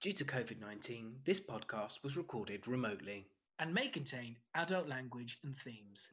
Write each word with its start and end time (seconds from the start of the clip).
Due 0.00 0.12
to 0.12 0.24
COVID 0.24 0.60
19, 0.60 1.16
this 1.24 1.40
podcast 1.40 2.04
was 2.04 2.16
recorded 2.16 2.68
remotely 2.68 3.26
and 3.58 3.74
may 3.74 3.88
contain 3.88 4.36
adult 4.54 4.86
language 4.86 5.38
and 5.42 5.56
themes. 5.56 6.12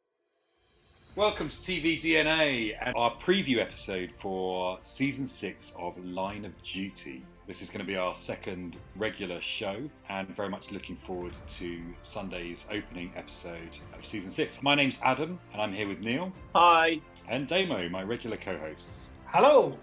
Welcome 1.14 1.50
to 1.50 1.54
TV 1.54 2.02
DNA 2.02 2.74
and 2.82 2.96
our 2.96 3.14
preview 3.18 3.58
episode 3.58 4.10
for 4.18 4.78
season 4.82 5.28
six 5.28 5.72
of 5.78 5.96
Line 6.04 6.44
of 6.44 6.50
Duty. 6.64 7.24
This 7.46 7.62
is 7.62 7.70
going 7.70 7.78
to 7.78 7.86
be 7.86 7.94
our 7.94 8.12
second 8.12 8.76
regular 8.96 9.40
show, 9.40 9.88
and 10.08 10.34
very 10.34 10.48
much 10.48 10.72
looking 10.72 10.96
forward 10.96 11.34
to 11.58 11.80
Sunday's 12.02 12.66
opening 12.72 13.12
episode 13.14 13.78
of 13.96 14.04
season 14.04 14.32
six. 14.32 14.64
My 14.64 14.74
name's 14.74 14.98
Adam, 15.00 15.38
and 15.52 15.62
I'm 15.62 15.72
here 15.72 15.86
with 15.86 16.00
Neil. 16.00 16.32
Hi. 16.56 17.00
And 17.28 17.46
Damo, 17.46 17.88
my 17.88 18.02
regular 18.02 18.36
co 18.36 18.58
hosts. 18.58 19.10
Hello. 19.26 19.78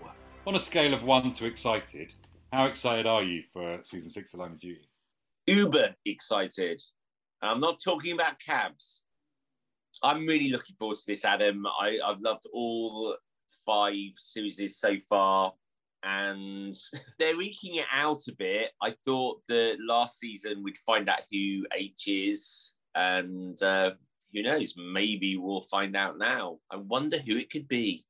On 0.45 0.55
a 0.55 0.59
scale 0.59 0.93
of 0.93 1.04
one 1.04 1.31
to 1.31 1.45
excited, 1.45 2.13
how 2.54 2.67
excited 2.67 3.07
are 3.07 3.23
you 3.23 3.41
for 3.51 3.79
season 3.83 4.11
six 4.11 4.31
of 4.33 4.39
Line 4.39 4.51
of 4.51 4.59
Duty? 4.59 4.88
Uber 5.47 5.96
excited. 6.05 6.79
I'm 7.41 7.59
not 7.59 7.82
talking 7.83 8.14
about 8.14 8.39
cabs. 8.39 9.01
I'm 10.04 10.28
really 10.28 10.50
looking 10.50 10.75
forward 10.78 10.97
to 10.97 11.04
this, 11.07 11.25
Adam. 11.25 11.65
I, 11.65 12.00
I've 12.05 12.21
loved 12.21 12.45
all 12.54 13.18
five 13.65 14.11
series 14.14 14.78
so 14.78 14.97
far, 15.09 15.54
and 16.04 16.75
they're 17.19 17.42
eking 17.42 17.75
it 17.78 17.87
out 17.92 18.19
a 18.29 18.36
bit. 18.37 18.70
I 18.83 18.93
thought 19.04 19.42
the 19.47 19.75
last 19.79 20.20
season 20.20 20.61
we'd 20.61 20.78
find 20.86 21.09
out 21.09 21.21
who 21.31 21.65
H 21.75 22.07
is, 22.07 22.73
and 22.93 23.61
uh, 23.64 23.92
who 24.31 24.43
knows? 24.43 24.75
Maybe 24.78 25.37
we'll 25.37 25.64
find 25.64 25.95
out 25.95 26.20
now. 26.20 26.59
I 26.71 26.75
wonder 26.75 27.17
who 27.17 27.36
it 27.36 27.50
could 27.50 27.67
be. 27.67 28.06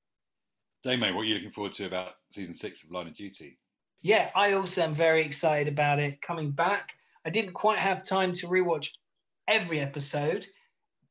Damo, 0.83 1.13
what 1.13 1.21
are 1.21 1.25
you 1.25 1.35
looking 1.35 1.51
forward 1.51 1.71
to 1.75 1.85
about 1.85 2.15
season 2.29 2.53
six 2.53 2.83
of 2.83 2.91
Line 2.91 3.07
of 3.07 3.13
Duty? 3.13 3.57
Yeah, 4.03 4.31
I 4.35 4.51
also 4.51 4.81
am 4.81 4.93
very 4.93 5.21
excited 5.23 5.69
about 5.69 5.97
it 5.97 6.21
coming 6.21 6.51
back. 6.51 6.93
I 7.25 7.29
didn't 7.29 7.53
quite 7.53 7.79
have 7.79 8.05
time 8.05 8.33
to 8.33 8.47
rewatch 8.47 8.89
every 9.47 9.79
episode, 9.79 10.45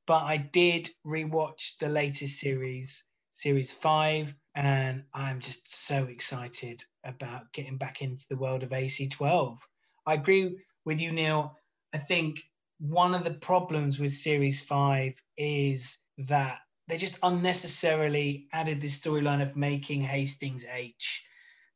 but 0.07 0.25
I 0.25 0.37
did 0.37 0.91
rewatch 1.07 1.79
the 1.79 1.89
latest 1.89 2.39
series, 2.39 3.07
series 3.31 3.73
five, 3.73 4.35
and 4.55 5.05
I'm 5.15 5.41
just 5.41 5.75
so 5.87 6.05
excited 6.05 6.85
about 7.03 7.51
getting 7.55 7.79
back 7.79 8.03
into 8.03 8.25
the 8.29 8.37
world 8.37 8.63
of 8.63 8.75
AC12. 8.75 9.59
I 10.07 10.15
agree 10.15 10.59
with 10.85 11.01
you, 11.01 11.13
Neil. 11.13 11.57
I 11.95 11.99
think 11.99 12.41
one 12.79 13.15
of 13.15 13.25
the 13.25 13.35
problems 13.35 13.99
with 13.99 14.13
series 14.13 14.61
five 14.63 15.15
is 15.39 15.99
that 16.19 16.59
they 16.89 16.99
just 16.99 17.19
unnecessarily 17.23 18.49
added 18.53 18.83
this 18.83 19.01
storyline 19.01 19.41
of 19.43 19.57
making 19.57 20.03
Hastings 20.03 20.67
H. 20.71 21.25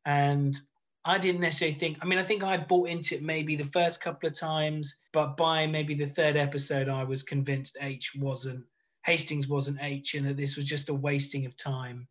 And 0.04 0.54
I 1.06 1.18
didn't 1.18 1.40
necessarily 1.40 1.78
think. 1.78 1.98
I 2.02 2.06
mean, 2.06 2.18
I 2.18 2.24
think 2.24 2.42
I 2.42 2.56
bought 2.56 2.88
into 2.88 3.14
it 3.14 3.22
maybe 3.22 3.54
the 3.54 3.64
first 3.64 4.02
couple 4.02 4.28
of 4.28 4.34
times, 4.34 5.02
but 5.12 5.36
by 5.36 5.64
maybe 5.66 5.94
the 5.94 6.06
third 6.06 6.36
episode, 6.36 6.88
I 6.88 7.04
was 7.04 7.22
convinced 7.22 7.78
H 7.80 8.12
wasn't 8.18 8.64
Hastings 9.04 9.46
wasn't 9.46 9.78
H, 9.80 10.14
and 10.14 10.26
that 10.26 10.36
this 10.36 10.56
was 10.56 10.66
just 10.66 10.88
a 10.88 10.94
wasting 10.94 11.46
of 11.46 11.56
time. 11.56 12.08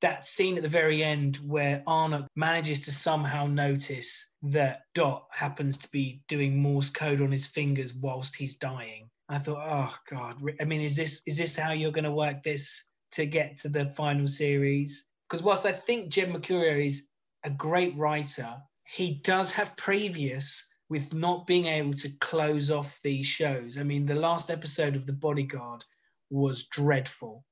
That 0.00 0.24
scene 0.24 0.56
at 0.56 0.64
the 0.64 0.68
very 0.68 1.04
end 1.04 1.36
where 1.36 1.84
Arnott 1.86 2.26
manages 2.34 2.80
to 2.80 2.90
somehow 2.90 3.46
notice 3.46 4.32
that 4.42 4.80
Dot 4.92 5.28
happens 5.30 5.76
to 5.76 5.88
be 5.92 6.20
doing 6.26 6.60
Morse 6.60 6.90
code 6.90 7.20
on 7.20 7.30
his 7.30 7.46
fingers 7.46 7.94
whilst 7.94 8.34
he's 8.34 8.58
dying. 8.58 9.08
I 9.28 9.38
thought, 9.38 9.62
oh 9.64 9.96
god, 10.10 10.42
I 10.60 10.64
mean, 10.64 10.80
is 10.80 10.96
this 10.96 11.22
is 11.28 11.38
this 11.38 11.54
how 11.54 11.70
you're 11.70 11.92
going 11.92 12.02
to 12.02 12.10
work 12.10 12.42
this 12.42 12.86
to 13.12 13.24
get 13.24 13.56
to 13.58 13.68
the 13.68 13.86
final 13.86 14.26
series? 14.26 15.06
Because 15.30 15.44
whilst 15.44 15.64
I 15.64 15.70
think 15.70 16.08
Jed 16.08 16.30
Mercurio 16.30 16.84
is 16.84 17.06
a 17.44 17.50
great 17.50 17.96
writer, 17.96 18.56
he 18.84 19.20
does 19.24 19.52
have 19.52 19.76
previous 19.76 20.66
with 20.88 21.14
not 21.14 21.46
being 21.46 21.66
able 21.66 21.94
to 21.94 22.18
close 22.20 22.70
off 22.70 23.00
these 23.02 23.26
shows. 23.26 23.78
I 23.78 23.82
mean, 23.82 24.04
the 24.04 24.14
last 24.14 24.50
episode 24.50 24.96
of 24.96 25.06
The 25.06 25.12
Bodyguard 25.14 25.84
was 26.30 26.66
dreadful. 26.68 27.44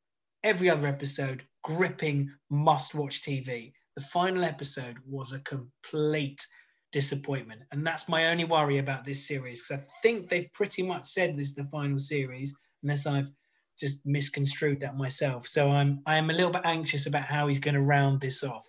Every 0.44 0.68
other 0.70 0.86
episode, 0.86 1.42
gripping, 1.64 2.30
must 2.50 2.94
watch 2.94 3.22
TV. 3.22 3.72
The 3.96 4.02
final 4.02 4.44
episode 4.44 4.96
was 5.06 5.32
a 5.32 5.40
complete 5.40 6.46
disappointment. 6.92 7.62
And 7.72 7.86
that's 7.86 8.08
my 8.08 8.26
only 8.26 8.44
worry 8.44 8.78
about 8.78 9.04
this 9.04 9.26
series 9.26 9.66
because 9.66 9.82
I 9.82 9.90
think 10.02 10.28
they've 10.28 10.52
pretty 10.52 10.82
much 10.82 11.06
said 11.06 11.36
this 11.36 11.48
is 11.48 11.54
the 11.54 11.64
final 11.64 11.98
series, 11.98 12.54
unless 12.82 13.06
I've 13.06 13.30
just 13.78 14.04
misconstrued 14.04 14.80
that 14.80 14.96
myself. 14.96 15.46
So 15.48 15.70
I'm 15.70 16.02
I'm 16.06 16.30
a 16.30 16.34
little 16.34 16.50
bit 16.50 16.62
anxious 16.64 17.06
about 17.06 17.24
how 17.24 17.48
he's 17.48 17.58
going 17.58 17.74
to 17.74 17.80
round 17.80 18.20
this 18.20 18.44
off. 18.44 18.66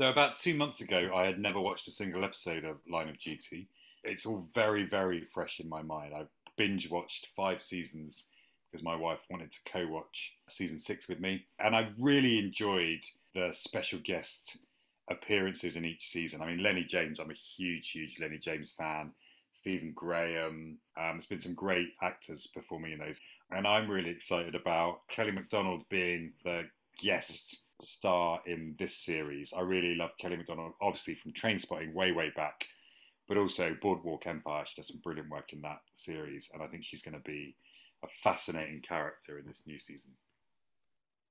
So 0.00 0.08
about 0.08 0.38
two 0.38 0.54
months 0.54 0.80
ago, 0.80 1.10
I 1.14 1.26
had 1.26 1.38
never 1.38 1.60
watched 1.60 1.86
a 1.86 1.90
single 1.90 2.24
episode 2.24 2.64
of 2.64 2.78
Line 2.88 3.10
of 3.10 3.18
Duty. 3.18 3.68
It's 4.02 4.24
all 4.24 4.46
very, 4.54 4.86
very 4.86 5.28
fresh 5.34 5.60
in 5.60 5.68
my 5.68 5.82
mind. 5.82 6.14
I 6.14 6.24
binge 6.56 6.88
watched 6.88 7.26
five 7.36 7.60
seasons 7.60 8.24
because 8.72 8.82
my 8.82 8.96
wife 8.96 9.18
wanted 9.28 9.52
to 9.52 9.58
co-watch 9.70 10.32
season 10.48 10.80
six 10.80 11.06
with 11.06 11.20
me, 11.20 11.44
and 11.58 11.76
I 11.76 11.90
really 11.98 12.38
enjoyed 12.38 13.00
the 13.34 13.50
special 13.52 13.98
guest 14.02 14.56
appearances 15.10 15.76
in 15.76 15.84
each 15.84 16.08
season. 16.08 16.40
I 16.40 16.46
mean, 16.46 16.62
Lenny 16.62 16.84
James, 16.84 17.20
I'm 17.20 17.30
a 17.30 17.34
huge, 17.34 17.90
huge 17.90 18.18
Lenny 18.18 18.38
James 18.38 18.72
fan. 18.72 19.12
Stephen 19.52 19.92
Graham. 19.94 20.78
Um, 20.98 21.10
there's 21.12 21.26
been 21.26 21.40
some 21.40 21.52
great 21.52 21.88
actors 22.02 22.46
performing 22.46 22.92
in 22.92 23.00
those, 23.00 23.20
and 23.50 23.66
I'm 23.66 23.90
really 23.90 24.08
excited 24.08 24.54
about 24.54 25.06
Kelly 25.08 25.32
Macdonald 25.32 25.84
being 25.90 26.32
the 26.42 26.70
guest 26.98 27.58
star 27.82 28.40
in 28.46 28.76
this 28.78 28.96
series. 28.96 29.52
I 29.56 29.60
really 29.60 29.94
love 29.94 30.10
Kelly 30.20 30.36
Macdonald, 30.36 30.72
obviously 30.80 31.14
from 31.14 31.32
Trainspotting 31.32 31.94
way, 31.94 32.12
way 32.12 32.32
back, 32.34 32.66
but 33.28 33.36
also 33.36 33.76
Boardwalk 33.80 34.26
Empire. 34.26 34.64
She 34.66 34.80
does 34.80 34.88
some 34.88 35.00
brilliant 35.02 35.30
work 35.30 35.52
in 35.52 35.62
that 35.62 35.80
series, 35.94 36.50
and 36.52 36.62
I 36.62 36.66
think 36.66 36.84
she's 36.84 37.02
going 37.02 37.14
to 37.14 37.20
be 37.20 37.56
a 38.04 38.08
fascinating 38.22 38.82
character 38.86 39.38
in 39.38 39.46
this 39.46 39.64
new 39.66 39.78
season. 39.78 40.12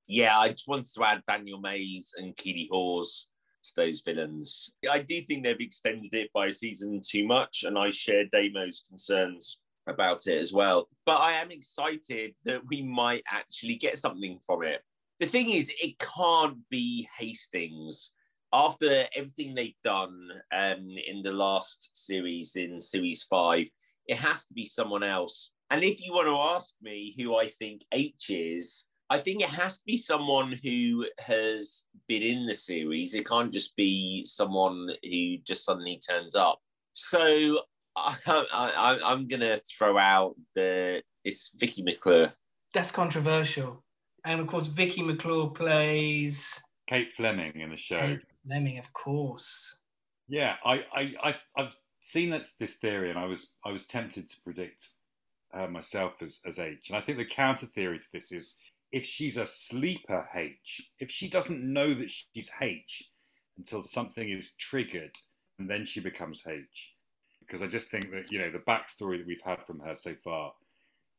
Yeah, 0.08 0.38
I 0.38 0.50
just 0.50 0.68
wanted 0.68 0.94
to 0.94 1.04
add 1.04 1.24
Daniel 1.28 1.60
Mays 1.60 2.16
and 2.18 2.36
Keeley 2.36 2.68
Hawes 2.72 3.28
to 3.64 3.72
those 3.76 4.02
villains. 4.02 4.72
I 4.90 5.00
do 5.00 5.22
think 5.22 5.44
they've 5.44 5.60
extended 5.60 6.14
it 6.14 6.32
by 6.34 6.48
a 6.48 6.52
season 6.52 7.02
too 7.08 7.26
much, 7.26 7.64
and 7.64 7.78
I 7.78 7.92
share 7.92 8.26
Damo's 8.26 8.82
concerns 8.88 9.60
about 9.88 10.28
it 10.28 10.42
as 10.42 10.54
well. 10.54 10.88
But 11.06 11.18
I 11.18 11.34
am 11.34 11.52
excited 11.52 12.34
that 12.46 12.62
we 12.68 12.82
might 12.82 13.24
actually 13.30 13.76
get 13.76 13.98
something 13.98 14.40
from 14.46 14.64
it 14.64 14.82
the 15.20 15.26
thing 15.26 15.50
is, 15.50 15.72
it 15.82 16.00
can't 16.00 16.58
be 16.70 17.08
Hastings. 17.18 18.12
After 18.52 19.06
everything 19.16 19.54
they've 19.54 19.82
done 19.84 20.30
um, 20.52 20.88
in 21.08 21.22
the 21.22 21.32
last 21.32 21.92
series, 21.94 22.56
in 22.56 22.82
series 22.82 23.24
five, 23.24 23.68
it 24.08 24.18
has 24.18 24.46
to 24.46 24.54
be 24.54 24.66
someone 24.66 25.04
else. 25.04 25.52
And 25.70 25.84
if 25.84 26.04
you 26.04 26.14
want 26.14 26.28
to 26.28 26.56
ask 26.56 26.74
me 26.82 27.14
who 27.16 27.36
I 27.36 27.48
think 27.48 27.84
H 27.92 28.32
is, 28.32 28.86
I 29.12 29.20
think 29.20 29.44
it 29.44 29.50
has 29.50 29.78
to 29.80 29.84
be 29.86 29.98
someone 29.98 30.60
who 30.64 31.06
has 31.20 31.84
been 32.08 32.24
in 32.24 32.48
the 32.48 32.56
series. 32.56 33.14
It 33.14 33.28
can't 33.28 33.54
just 33.54 33.76
be 33.76 34.24
someone 34.26 34.90
who 35.04 35.38
just 35.44 35.66
suddenly 35.66 36.00
turns 36.00 36.34
up. 36.34 36.60
So 36.94 37.60
I, 37.96 39.00
am 39.04 39.28
going 39.28 39.42
to 39.42 39.62
throw 39.78 39.98
out 39.98 40.36
the 40.56 41.04
it's 41.24 41.52
Vicky 41.56 41.84
McClure. 41.84 42.34
That's 42.74 42.92
controversial 42.92 43.84
and 44.30 44.40
of 44.40 44.48
course 44.48 44.68
Vicky 44.68 45.02
McClure 45.02 45.50
plays 45.50 46.62
Kate 46.88 47.10
Fleming 47.18 47.60
in 47.60 47.72
the 47.72 47.78
show. 47.78 47.98
Kate 47.98 48.22
Fleming, 48.46 48.78
of 48.78 48.94
course. 48.94 49.80
Yeah, 50.28 50.56
I, 50.64 50.84
I, 50.94 51.14
I 51.24 51.36
I've 51.58 51.76
seen 52.02 52.30
that 52.30 52.46
this 52.60 52.74
theory, 52.74 53.10
and 53.10 53.18
I 53.18 53.26
was 53.26 53.52
I 53.66 53.72
was 53.72 53.86
tempted 53.86 54.30
to 54.30 54.42
predict 54.42 54.90
her 55.52 55.68
myself 55.68 56.22
as 56.22 56.40
as 56.46 56.60
H, 56.60 56.90
and 56.90 56.98
I 56.98 57.02
think 57.02 57.18
the 57.18 57.26
counter 57.26 57.66
theory 57.66 58.00
to 58.00 58.06
this 58.14 58.32
is 58.32 58.56
if 58.92 59.04
she's 59.04 59.38
a 59.38 59.48
sleeper 59.48 60.28
H, 60.34 60.90
if 61.00 61.10
she 61.10 61.28
doesn't 61.28 61.62
know 61.62 61.94
that 61.96 62.12
she's 62.12 62.52
H 62.62 63.10
until 63.58 63.84
something 63.84 64.30
is 64.30 64.52
triggered, 64.60 65.16
and 65.58 65.70
then 65.70 65.86
she 65.86 66.00
becomes 66.00 66.44
H. 66.48 66.94
Because 67.40 67.64
I 67.64 67.68
just 67.68 67.90
think 67.90 68.12
that 68.12 68.32
you 68.32 68.38
know 68.38 68.52
the 68.52 68.60
backstory 68.60 69.18
that 69.18 69.28
we've 69.28 69.42
had 69.44 69.66
from 69.66 69.80
her 69.80 69.96
so 69.96 70.14
far 70.24 70.54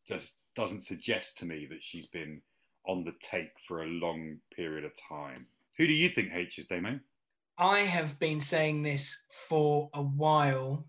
just 0.06 0.36
doesn't 0.54 0.82
suggest 0.82 1.38
to 1.38 1.46
me 1.46 1.66
that 1.70 1.82
she's 1.82 2.06
been 2.06 2.40
on 2.86 3.04
the 3.04 3.14
take 3.20 3.52
for 3.66 3.82
a 3.82 3.86
long 3.86 4.38
period 4.54 4.84
of 4.84 4.92
time. 5.08 5.46
Who 5.76 5.86
do 5.86 5.92
you 5.92 6.08
think 6.08 6.30
H 6.34 6.58
is, 6.58 6.66
Damo? 6.66 7.00
I 7.58 7.80
have 7.80 8.18
been 8.18 8.40
saying 8.40 8.82
this 8.82 9.24
for 9.48 9.90
a 9.94 10.02
while 10.02 10.86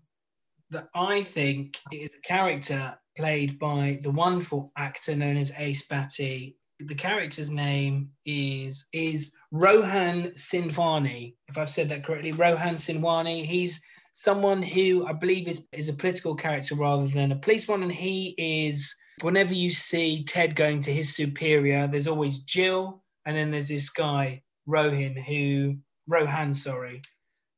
that 0.70 0.88
I 0.94 1.22
think 1.22 1.78
it 1.90 1.96
is 1.96 2.10
a 2.16 2.26
character 2.26 2.98
played 3.16 3.58
by 3.58 3.98
the 4.02 4.10
wonderful 4.10 4.72
actor 4.76 5.14
known 5.14 5.36
as 5.36 5.52
Ace 5.58 5.86
Bhatti. 5.86 6.56
The 6.78 6.94
character's 6.94 7.50
name 7.50 8.10
is 8.24 8.86
is 8.92 9.36
Rohan 9.50 10.32
Sindwhani, 10.32 11.34
if 11.48 11.58
I've 11.58 11.68
said 11.68 11.90
that 11.90 12.04
correctly. 12.04 12.32
Rohan 12.32 12.74
Sindwhani. 12.74 13.44
He's 13.44 13.82
someone 14.14 14.62
who 14.62 15.06
I 15.06 15.12
believe 15.12 15.48
is, 15.48 15.68
is 15.72 15.88
a 15.88 15.94
political 15.94 16.34
character 16.34 16.74
rather 16.74 17.06
than 17.06 17.32
a 17.32 17.36
police 17.36 17.68
one, 17.68 17.82
and 17.82 17.92
he 17.92 18.34
is 18.38 18.96
whenever 19.20 19.54
you 19.54 19.70
see 19.70 20.24
Ted 20.24 20.56
going 20.56 20.80
to 20.80 20.92
his 20.92 21.14
superior, 21.14 21.86
there's 21.86 22.08
always 22.08 22.40
Gill, 22.40 23.02
and 23.26 23.36
then 23.36 23.50
there's 23.50 23.68
this 23.68 23.90
guy 23.90 24.42
Rohan 24.66 25.16
who 25.16 25.76
Rohan, 26.08 26.54
sorry, 26.54 27.02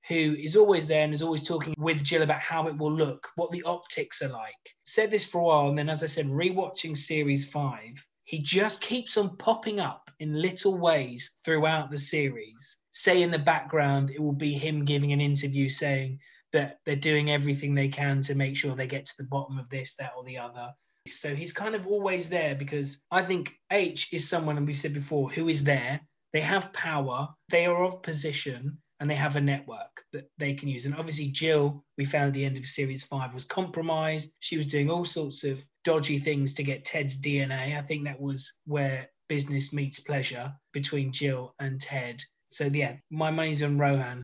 who 0.09 0.15
is 0.15 0.57
always 0.57 0.87
there 0.87 1.05
and 1.05 1.13
is 1.15 1.23
always 1.23 1.47
talking 1.47 1.75
with 1.79 2.05
Gill 2.05 2.23
about 2.23 2.41
how 2.41 2.69
it 2.69 2.77
will 2.77 2.93
look, 2.93 3.29
what 3.37 3.51
the 3.51 3.63
optics 3.63 4.21
are 4.23 4.29
like. 4.29 4.55
Said 4.85 5.11
this 5.11 5.25
for 5.25 5.41
a 5.41 5.45
while, 5.45 5.69
and 5.69 5.79
then, 5.79 5.89
as 5.89 6.03
I 6.03 6.07
said, 6.07 6.27
rewatching 6.27 6.97
series 6.97 7.49
five, 7.49 8.05
he 8.25 8.39
just 8.39 8.81
keeps 8.81 9.17
on 9.17 9.37
popping 9.37 9.81
up 9.81 10.11
in 10.19 10.41
little 10.41 10.79
ways 10.79 11.39
throughout 11.45 11.91
the 11.91 11.99
series. 11.99 12.79
Say 12.91 13.23
in 13.23 13.31
the 13.31 13.39
background, 13.39 14.11
it 14.11 14.21
will 14.21 14.33
be 14.33 14.53
him 14.55 14.85
giving 14.85 15.13
an 15.13 15.21
interview 15.21 15.69
saying 15.69 16.21
that 16.53 16.79
they're 16.85 16.97
doing 16.97 17.31
everything 17.31 17.75
they 17.75 17.89
can 17.89 18.21
to 18.23 18.35
make 18.35 18.57
sure 18.57 18.75
they 18.75 18.87
get 18.87 19.07
to 19.07 19.17
the 19.19 19.25
bottom 19.25 19.59
of 19.59 19.69
this, 19.69 19.97
that, 19.97 20.13
or 20.17 20.25
the 20.25 20.39
other. 20.39 20.73
So 21.07 21.35
he's 21.35 21.53
kind 21.53 21.75
of 21.75 21.87
always 21.87 22.31
there 22.31 22.55
because 22.55 22.99
I 23.11 23.23
think 23.23 23.59
H 23.71 24.09
is 24.13 24.27
someone, 24.27 24.57
and 24.57 24.67
we 24.67 24.73
said 24.73 24.95
before, 24.95 25.31
who 25.31 25.49
is 25.49 25.63
there. 25.65 26.01
They 26.33 26.41
have 26.41 26.73
power, 26.73 27.29
they 27.51 27.67
are 27.67 27.85
of 27.85 28.03
position, 28.03 28.79
and 28.99 29.09
they 29.09 29.15
have 29.15 29.37
a 29.37 29.41
network 29.41 30.05
that 30.13 30.29
they 30.39 30.55
can 30.55 30.69
use. 30.69 30.87
And 30.87 30.97
obviously, 30.97 31.29
Gill, 31.29 31.85
we 31.99 32.05
found 32.05 32.29
at 32.29 32.33
the 32.33 32.45
end 32.45 32.57
of 32.57 32.67
series 32.67 33.05
five, 33.05 33.35
was 33.35 33.45
compromised. 33.45 34.35
She 34.41 34.57
was 34.57 34.67
doing 34.67 34.91
all 34.91 35.05
sorts 35.05 35.45
of 35.45 35.65
dodgy 35.85 36.19
things 36.19 36.55
to 36.55 36.65
get 36.65 36.85
Ted's 36.85 37.21
DNA. 37.21 37.77
I 37.77 37.83
think 37.83 38.05
that 38.05 38.21
was 38.21 38.55
where 38.65 39.09
business 39.29 39.73
meets 39.73 40.01
pleasure 40.01 40.53
between 40.73 41.11
Gill 41.11 41.55
and 41.61 41.81
Ted. 41.81 42.23
So, 42.49 42.65
yeah, 42.65 42.97
my 43.11 43.31
money's 43.31 43.63
on 43.63 43.79
Rohan. 43.79 44.23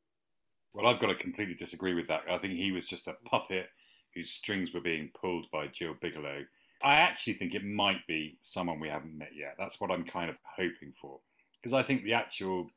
Well, 0.72 0.86
I've 0.86 1.00
got 1.00 1.08
to 1.08 1.14
completely 1.14 1.54
disagree 1.54 1.94
with 1.94 2.08
that. 2.08 2.22
I 2.28 2.38
think 2.38 2.54
he 2.54 2.72
was 2.72 2.88
just 2.88 3.06
a 3.06 3.14
puppet 3.26 3.66
whose 4.14 4.30
strings 4.30 4.72
were 4.72 4.80
being 4.80 5.10
pulled 5.20 5.46
by 5.52 5.68
Gill 5.68 5.94
Biggeloe. 6.02 6.44
I 6.82 6.94
actually 6.96 7.34
think 7.34 7.54
it 7.54 7.64
might 7.64 8.06
be 8.06 8.38
someone 8.40 8.80
we 8.80 8.88
haven't 8.88 9.16
met 9.16 9.32
yet. 9.36 9.56
That's 9.58 9.80
what 9.80 9.90
I'm 9.90 10.04
kind 10.04 10.30
of 10.30 10.36
hoping 10.44 10.92
for. 11.00 11.18
Because 11.60 11.74
I 11.74 11.82
think 11.82 12.04
the 12.04 12.14
actual 12.14 12.70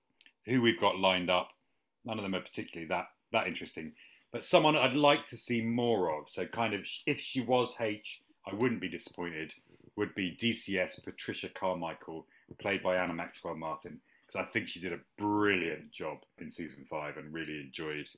who 0.46 0.62
we've 0.62 0.80
got 0.80 1.00
lined 1.00 1.30
up 1.30 1.52
none 2.06 2.18
of 2.18 2.24
them 2.24 2.36
are 2.36 2.42
particularly 2.42 2.88
that 2.90 3.08
that 3.32 3.48
interesting. 3.48 3.94
But 4.32 4.46
someone 4.46 4.76
I'd 4.76 4.96
like 4.96 5.26
to 5.28 5.38
see 5.38 5.62
more 5.62 6.18
of. 6.18 6.30
So 6.30 6.46
kind 6.46 6.74
of 6.74 6.86
if 7.06 7.20
she 7.20 7.42
was 7.42 7.76
H, 7.80 8.22
I 8.46 8.54
wouldn't 8.54 8.82
be 8.82 8.90
disappointed. 8.90 9.54
Would 9.96 10.16
be 10.16 10.36
DCS 10.42 11.04
Patricia 11.04 11.50
Carmichael, 11.50 12.26
played 12.60 12.82
by 12.82 12.96
Anna 12.96 13.14
Maxwell 13.14 13.56
Martin, 13.56 14.02
because 14.26 14.44
I 14.44 14.52
think 14.52 14.68
she 14.68 14.80
did 14.80 14.92
a 14.92 15.00
brilliant 15.20 15.92
job 15.92 16.18
in 16.40 16.50
season 16.50 16.88
five 16.90 17.18
and 17.18 17.32
really 17.32 17.60
enjoyed 17.60 18.10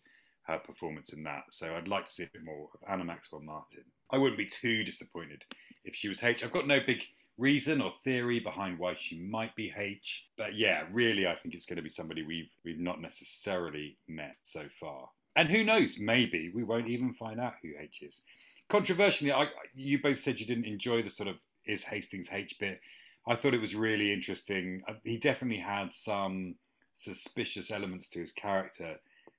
her 0.44 0.58
performance 0.58 1.12
in 1.12 1.24
that. 1.24 1.44
So 1.52 1.76
I'd 1.76 1.90
like 1.90 2.06
to 2.06 2.14
see 2.14 2.24
a 2.24 2.30
bit 2.31 2.46
more 2.46 2.70
of 2.74 2.80
Anna 2.90 3.04
Maxwell 3.04 3.42
Martin. 3.42 3.84
I 4.10 4.18
wouldn't 4.18 4.38
be 4.38 4.46
too 4.46 4.86
disappointed 4.86 5.44
if 5.86 5.96
she 5.96 6.10
was 6.10 6.24
H. 6.24 6.44
I've 6.44 6.52
got 6.52 6.68
no 6.68 6.80
big 6.86 7.04
reason 7.38 7.82
or 7.82 7.94
theory 8.04 8.40
behind 8.40 8.80
why 8.80 8.96
she 8.96 9.20
might 9.20 9.56
be 9.56 9.74
H. 9.76 10.26
But 10.38 10.56
yeah, 10.56 10.84
really, 10.92 11.28
I 11.28 11.36
think 11.36 11.56
it's 11.56 11.66
going 11.66 11.78
to 11.78 11.84
be 11.84 11.90
somebody 11.90 12.24
we've 12.24 12.50
we've 12.64 12.80
not 12.80 13.02
necessarily 13.02 13.98
met 14.08 14.36
so 14.44 14.66
far. 14.80 15.10
And 15.36 15.50
who 15.50 15.64
knows? 15.64 15.98
Maybe 16.00 16.52
we 16.54 16.64
won't 16.64 16.88
even 16.88 17.14
find 17.14 17.40
out 17.40 17.56
who 17.62 17.72
H 17.80 18.02
is. 18.02 18.22
Controversially, 18.70 19.32
I, 19.32 19.48
you 19.76 20.02
both 20.02 20.20
said 20.20 20.40
you 20.40 20.46
didn't 20.46 20.66
enjoy 20.66 21.04
the 21.04 21.10
sort 21.10 21.30
of 21.30 21.38
is 21.66 21.84
Hastings 21.84 22.30
H 22.31 22.58
bit. 22.60 22.80
I 23.28 23.36
thought 23.36 23.54
it 23.54 23.62
was 23.62 23.76
really 23.76 24.14
interesting. 24.14 24.84
Uh, 24.88 24.94
he 25.04 25.18
definitely 25.18 25.62
had 25.62 25.94
some 25.94 26.56
suspicious 26.94 27.72
elements 27.72 28.08
to 28.10 28.20
his 28.20 28.31
character. 28.31 28.96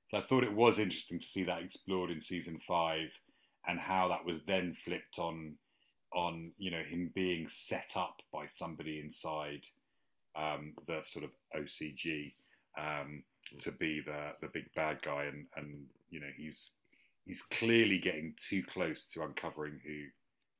So 0.09 0.19
I 0.19 0.23
thought 0.23 0.45
it 0.45 0.53
was 0.53 0.79
interesting 0.79 1.19
to 1.19 1.27
see 1.27 1.45
that 1.45 1.63
explored 1.63 2.11
in 2.11 2.21
season 2.21 2.61
five 2.67 3.11
and 3.67 3.79
how 3.81 4.09
that 4.09 4.25
was 4.25 4.41
then 4.47 4.77
flipped 4.85 5.19
on 5.19 5.55
on 6.15 6.53
you 6.59 6.71
know 6.71 6.83
him 6.83 7.11
being 7.15 7.49
set 7.49 7.93
up 7.97 8.21
by 8.33 8.47
somebody 8.47 9.01
inside 9.01 9.65
um, 10.37 10.73
the 10.87 11.01
sort 11.03 11.25
of 11.25 11.31
OCG 11.57 12.33
um, 12.79 13.23
to 13.61 13.73
be 13.73 14.01
the 14.01 14.33
the 14.41 14.49
big 14.53 14.67
bad 14.75 15.03
guy, 15.03 15.25
and 15.25 15.47
and 15.57 15.85
you 16.11 16.21
know 16.21 16.31
he's 16.37 16.73
he's 17.27 17.43
clearly 17.43 17.99
getting 17.99 18.35
too 18.37 18.63
close 18.63 19.07
to 19.07 19.23
uncovering 19.23 19.81
who 19.85 20.05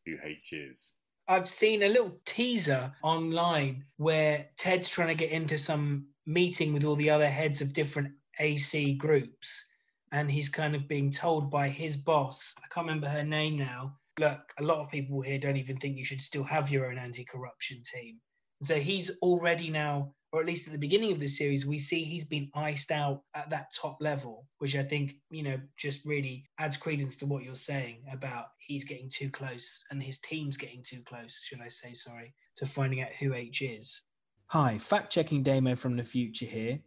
who 0.05 0.17
H 0.23 0.53
is. 0.53 0.93
I've 1.29 1.49
seen 1.49 1.83
a 1.83 1.89
little 1.89 2.17
teaser 2.25 2.93
online 3.03 3.85
where 3.97 4.47
Ted's 4.57 4.89
trying 4.89 5.09
to 5.09 5.15
get 5.15 5.31
into 5.31 5.59
some 5.59 6.07
meeting 6.25 6.73
with 6.73 6.85
all 6.85 6.95
the 6.95 7.11
other 7.11 7.29
heads 7.29 7.61
of 7.61 7.73
different 7.73 8.13
AC 8.39 8.95
groups. 8.95 9.69
And 10.13 10.31
he's 10.31 10.49
kind 10.49 10.77
of 10.77 10.87
being 10.87 11.11
told 11.11 11.51
by 11.51 11.69
his 11.69 11.97
boss, 11.97 12.55
I 12.59 12.73
can't 12.73 12.87
remember 12.87 13.09
her 13.09 13.25
name 13.25 13.59
now, 13.59 13.97
look, 14.19 14.53
a 14.59 14.63
lot 14.63 14.81
of 14.81 14.91
people 14.91 15.21
here 15.21 15.39
don't 15.39 15.57
even 15.57 15.77
think 15.77 15.97
you 15.97 16.05
should 16.05 16.23
still 16.23 16.45
have 16.45 16.71
your 16.71 16.87
own 16.87 16.99
anti 16.99 17.25
corruption 17.25 17.83
team. 17.83 18.19
So 18.63 18.77
he's 18.77 19.11
already 19.21 19.69
now, 19.69 20.15
or 20.33 20.41
at 20.41 20.47
least 20.47 20.67
at 20.67 20.73
the 20.73 20.79
beginning 20.79 21.13
of 21.13 21.21
the 21.21 21.27
series, 21.27 21.67
we 21.67 21.79
see 21.79 22.03
he's 22.03 22.25
been 22.25 22.51
iced 22.55 22.91
out 22.91 23.23
at 23.35 23.51
that 23.51 23.73
top 23.75 23.99
level, 24.01 24.47
which 24.59 24.75
I 24.75 24.83
think, 24.83 25.17
you 25.31 25.43
know, 25.43 25.61
just 25.77 26.07
really 26.07 26.45
adds 26.59 26.79
credence 26.79 27.17
to 27.17 27.27
what 27.27 27.45
you're 27.45 27.55
saying 27.55 28.05
about 28.11 28.47
he's 28.59 28.85
getting 28.85 29.11
too 29.11 29.29
close 29.31 29.85
and 29.91 30.03
his 30.03 30.21
team's 30.21 30.57
getting 30.57 30.83
too 30.83 31.03
close, 31.05 31.43
should 31.45 31.61
I 31.61 31.69
say, 31.69 31.93
sorry, 31.93 32.35
to 32.57 32.67
finding 32.67 33.03
out 33.03 33.15
who 33.19 33.35
H 33.35 33.61
is. 33.61 34.03
Hi, 34.47 34.79
fact 34.79 35.13
checking 35.13 35.43
Damo 35.43 35.75
from 35.75 35.97
the 35.97 36.05
future 36.05 36.47
here. 36.47 36.79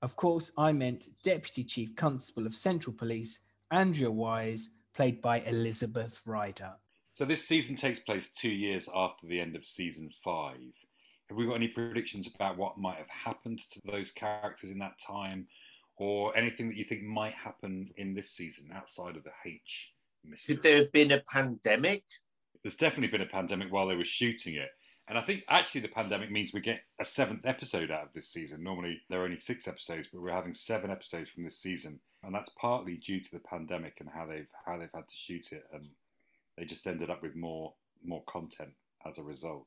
Of 0.00 0.16
course, 0.16 0.52
I 0.56 0.72
meant 0.72 1.06
Deputy 1.22 1.64
Chief 1.64 1.94
Constable 1.96 2.46
of 2.46 2.54
Central 2.54 2.94
Police, 2.96 3.40
Andrea 3.70 4.10
Wise, 4.10 4.77
played 4.98 5.22
by 5.22 5.38
Elizabeth 5.42 6.20
Rider. 6.26 6.72
So 7.12 7.24
this 7.24 7.46
season 7.46 7.76
takes 7.76 8.00
place 8.00 8.30
two 8.32 8.48
years 8.48 8.88
after 8.92 9.28
the 9.28 9.40
end 9.40 9.54
of 9.54 9.64
season 9.64 10.10
five. 10.24 10.58
Have 11.28 11.38
we 11.38 11.46
got 11.46 11.54
any 11.54 11.68
predictions 11.68 12.28
about 12.34 12.56
what 12.56 12.78
might 12.78 12.96
have 12.96 13.08
happened 13.08 13.60
to 13.70 13.80
those 13.84 14.10
characters 14.10 14.70
in 14.70 14.78
that 14.80 14.98
time, 15.00 15.46
or 15.98 16.36
anything 16.36 16.68
that 16.68 16.76
you 16.76 16.82
think 16.82 17.04
might 17.04 17.34
happen 17.34 17.90
in 17.96 18.12
this 18.12 18.32
season 18.32 18.70
outside 18.74 19.16
of 19.16 19.22
the 19.22 19.30
H 19.46 19.92
mystery? 20.24 20.56
Could 20.56 20.64
there 20.64 20.78
have 20.78 20.90
been 20.90 21.12
a 21.12 21.22
pandemic? 21.32 22.02
There's 22.64 22.74
definitely 22.74 23.16
been 23.16 23.20
a 23.20 23.30
pandemic 23.30 23.72
while 23.72 23.86
they 23.86 23.94
were 23.94 24.04
shooting 24.04 24.56
it. 24.56 24.70
And 25.08 25.16
I 25.16 25.22
think 25.22 25.44
actually 25.48 25.80
the 25.80 25.88
pandemic 25.88 26.30
means 26.30 26.52
we 26.52 26.60
get 26.60 26.82
a 27.00 27.04
seventh 27.04 27.46
episode 27.46 27.90
out 27.90 28.02
of 28.02 28.12
this 28.14 28.28
season. 28.28 28.62
Normally 28.62 29.00
there 29.08 29.22
are 29.22 29.24
only 29.24 29.38
six 29.38 29.66
episodes, 29.66 30.08
but 30.12 30.20
we're 30.20 30.32
having 30.32 30.52
seven 30.52 30.90
episodes 30.90 31.30
from 31.30 31.44
this 31.44 31.58
season, 31.58 32.00
and 32.22 32.34
that's 32.34 32.50
partly 32.50 32.96
due 32.96 33.20
to 33.20 33.30
the 33.32 33.38
pandemic 33.38 33.96
and 34.00 34.10
how 34.10 34.26
they've 34.26 34.48
how 34.66 34.76
they've 34.76 34.88
had 34.94 35.08
to 35.08 35.16
shoot 35.16 35.52
it, 35.52 35.64
and 35.72 35.88
they 36.56 36.64
just 36.64 36.86
ended 36.86 37.08
up 37.08 37.22
with 37.22 37.34
more 37.34 37.72
more 38.04 38.22
content 38.28 38.72
as 39.06 39.18
a 39.18 39.22
result. 39.22 39.66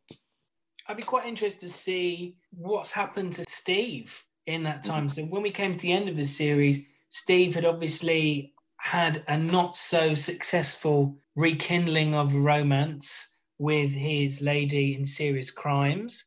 I'd 0.88 0.98
be 0.98 1.04
quite 1.04 1.26
interested 1.26 1.62
to 1.62 1.70
see 1.70 2.38
what's 2.52 2.92
happened 2.92 3.34
to 3.34 3.44
Steve 3.48 4.24
in 4.46 4.64
that 4.64 4.84
time. 4.84 5.10
So 5.10 5.24
when 5.24 5.42
we 5.42 5.52
came 5.52 5.74
to 5.74 5.80
the 5.80 5.92
end 5.92 6.10
of 6.10 6.18
the 6.18 6.26
series, 6.26 6.84
Steve 7.10 7.56
had 7.56 7.66
obviously 7.66 8.54
had 8.78 9.24
a 9.28 9.38
not 9.38 9.76
so 9.76 10.14
successful 10.14 11.18
rekindling 11.36 12.16
of 12.16 12.34
romance 12.34 13.31
with 13.62 13.94
his 13.94 14.42
lady 14.42 14.96
in 14.96 15.06
serious 15.06 15.52
crimes. 15.52 16.26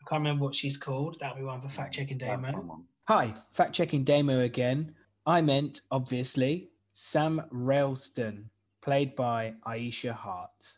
I 0.00 0.08
can't 0.08 0.20
remember 0.20 0.44
what 0.46 0.54
she's 0.54 0.78
called. 0.78 1.18
That'll 1.20 1.36
be 1.36 1.44
one 1.44 1.60
for 1.60 1.68
fact 1.68 1.92
checking 1.92 2.16
Damo. 2.16 2.86
Hi, 3.06 3.34
fact 3.50 3.74
checking 3.74 4.02
Damo 4.02 4.40
again. 4.40 4.94
I 5.26 5.42
meant, 5.42 5.82
obviously, 5.90 6.70
Sam 6.94 7.42
Railston, 7.52 8.44
played 8.80 9.14
by 9.14 9.52
Aiysha 9.66 10.12
Hart. 10.12 10.74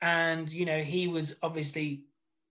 And, 0.00 0.50
you 0.52 0.64
know, 0.64 0.80
he 0.80 1.08
was 1.08 1.40
obviously 1.42 2.04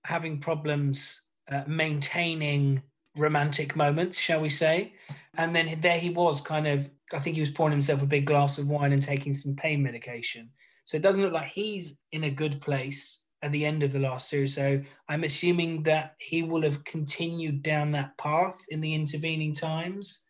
having 0.04 0.38
problems 0.38 1.28
uh, 1.50 1.64
maintaining 1.68 2.84
romantic 3.16 3.76
moments, 3.76 4.20
shall 4.20 4.42
we 4.42 4.50
say. 4.50 4.94
And 5.38 5.56
then 5.56 5.80
there 5.82 5.98
he 5.98 6.10
was, 6.10 6.42
kind 6.42 6.68
of, 6.68 6.90
I 7.14 7.20
think 7.20 7.36
he 7.36 7.42
was 7.42 7.52
pouring 7.52 7.72
himself 7.72 8.04
a 8.04 8.08
big 8.08 8.26
glass 8.26 8.58
of 8.58 8.70
wine 8.70 8.94
and 8.94 9.02
taking 9.02 9.34
some 9.34 9.56
pain 9.56 9.82
medication. 9.82 10.50
So 10.86 10.98
it 10.98 11.04
doesn't 11.04 11.24
look 11.24 11.34
like 11.34 11.48
he's 11.48 11.98
in 12.12 12.26
a 12.26 12.32
good 12.32 12.62
place 12.62 13.28
at 13.42 13.52
the 13.52 13.66
end 13.66 13.84
of 13.84 13.92
the 13.92 14.00
last 14.00 14.30
series. 14.30 14.56
So 14.56 14.82
I'm 15.08 15.24
assuming 15.24 15.84
that 15.84 16.16
he 16.20 16.44
will 16.44 16.64
have 16.64 16.84
continued 16.84 17.64
down 17.64 17.92
that 17.94 18.18
path 18.18 18.60
in 18.70 18.82
the 18.82 18.94
intervening 18.94 19.54
times. 19.54 20.26